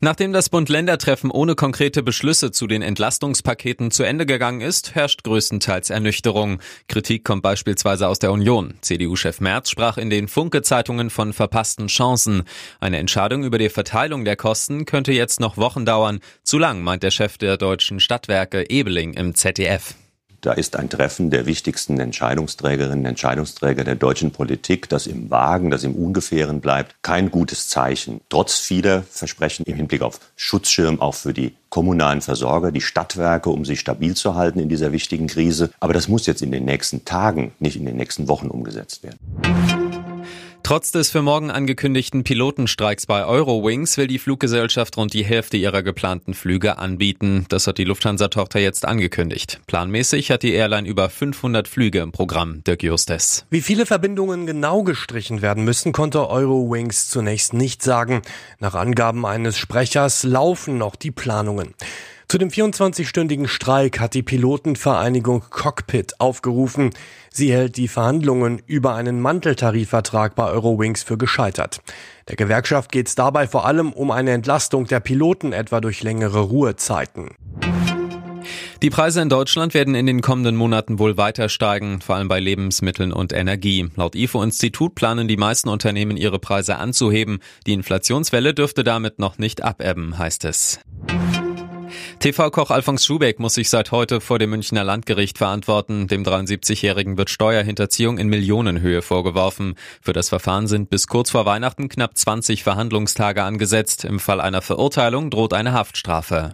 [0.00, 5.90] Nachdem das Bund-Länder-Treffen ohne konkrete Beschlüsse zu den Entlastungspaketen zu Ende gegangen ist, herrscht größtenteils
[5.90, 6.60] Ernüchterung.
[6.88, 8.74] Kritik kommt beispielsweise aus der Union.
[8.80, 12.42] CDU-Chef Merz sprach in den Funke-Zeitungen von verpassten Chancen.
[12.80, 16.20] Eine Entscheidung über die Verteilung der Kosten könnte jetzt noch Wochen dauern.
[16.42, 19.94] Zu lang, meint der Chef der deutschen Stadtwerke Ebeling im ZDF.
[20.42, 25.70] Da ist ein Treffen der wichtigsten Entscheidungsträgerinnen und Entscheidungsträger der deutschen Politik, das im Wagen,
[25.70, 28.20] das im Ungefähren bleibt, kein gutes Zeichen.
[28.28, 33.64] Trotz vieler Versprechen im Hinblick auf Schutzschirm auch für die kommunalen Versorger, die Stadtwerke, um
[33.64, 35.70] sie stabil zu halten in dieser wichtigen Krise.
[35.78, 39.81] Aber das muss jetzt in den nächsten Tagen, nicht in den nächsten Wochen umgesetzt werden.
[40.72, 45.82] Trotz des für morgen angekündigten Pilotenstreiks bei Eurowings will die Fluggesellschaft rund die Hälfte ihrer
[45.82, 47.44] geplanten Flüge anbieten.
[47.50, 49.60] Das hat die Lufthansa-Tochter jetzt angekündigt.
[49.66, 53.44] Planmäßig hat die Airline über 500 Flüge im Programm, Dirk Justes.
[53.50, 58.22] Wie viele Verbindungen genau gestrichen werden müssen, konnte Eurowings zunächst nicht sagen.
[58.58, 61.74] Nach Angaben eines Sprechers laufen noch die Planungen.
[62.32, 66.88] Zu dem 24-stündigen Streik hat die Pilotenvereinigung Cockpit aufgerufen.
[67.30, 71.82] Sie hält die Verhandlungen über einen Manteltarifvertrag bei Eurowings für gescheitert.
[72.28, 76.40] Der Gewerkschaft geht es dabei vor allem um eine Entlastung der Piloten, etwa durch längere
[76.40, 77.32] Ruhezeiten.
[78.80, 82.40] Die Preise in Deutschland werden in den kommenden Monaten wohl weiter steigen, vor allem bei
[82.40, 83.90] Lebensmitteln und Energie.
[83.96, 87.40] Laut IFO-Institut planen die meisten Unternehmen ihre Preise anzuheben.
[87.66, 90.80] Die Inflationswelle dürfte damit noch nicht abebben, heißt es.
[92.18, 96.06] TV-Koch Alfons Schubeck muss sich seit heute vor dem Münchner Landgericht verantworten.
[96.08, 99.74] Dem 73-Jährigen wird Steuerhinterziehung in Millionenhöhe vorgeworfen.
[100.00, 104.04] Für das Verfahren sind bis kurz vor Weihnachten knapp 20 Verhandlungstage angesetzt.
[104.04, 106.52] Im Fall einer Verurteilung droht eine Haftstrafe.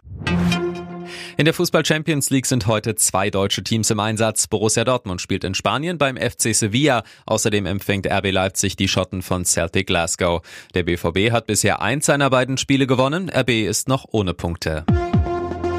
[1.38, 4.48] In der Fußball Champions League sind heute zwei deutsche Teams im Einsatz.
[4.48, 7.04] Borussia Dortmund spielt in Spanien beim FC Sevilla.
[7.26, 10.42] Außerdem empfängt RB Leipzig die Schotten von Celtic Glasgow.
[10.74, 13.30] Der BVB hat bisher eins seiner beiden Spiele gewonnen.
[13.30, 14.84] RB ist noch ohne Punkte.